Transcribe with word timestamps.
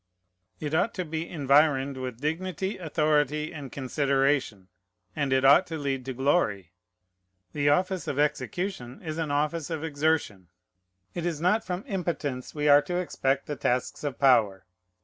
It 0.59 0.73
ought 0.73 0.95
to 0.95 1.05
be 1.05 1.29
environed 1.29 1.95
with 1.95 2.19
dignity, 2.21 2.79
authority, 2.79 3.53
and 3.53 3.71
consideration, 3.71 4.67
and 5.15 5.31
it 5.31 5.45
ought 5.45 5.67
to 5.67 5.77
lead 5.77 6.05
to 6.05 6.13
glory. 6.13 6.71
The 7.53 7.69
office 7.69 8.07
of 8.07 8.17
execution 8.17 8.99
is 9.03 9.19
an 9.19 9.29
office 9.29 9.69
of 9.69 9.83
exertion. 9.83 10.47
It 11.13 11.23
is 11.23 11.39
not 11.39 11.63
from 11.63 11.85
impotence 11.85 12.55
we 12.55 12.67
are 12.67 12.81
to 12.81 12.97
expect 12.97 13.45
the 13.45 13.55
tasks 13.55 14.03
of 14.03 14.17
power. 14.17 14.65